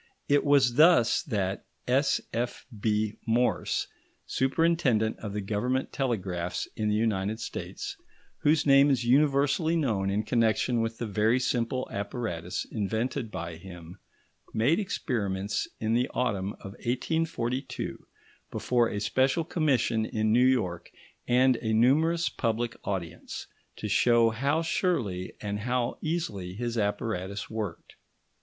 [0.27, 3.17] It was thus that S.F.B.
[3.27, 3.85] Morse,
[4.25, 7.97] superintendent of the Government telegraphs in the United States,
[8.39, 13.99] whose name is universally known in connection with the very simple apparatus invented by him,
[14.55, 18.03] made experiments in the autumn of 1842
[18.49, 20.89] before a special commission in New York
[21.27, 23.45] and a numerous public audience,
[23.75, 27.93] to show how surely and how easily his apparatus worked.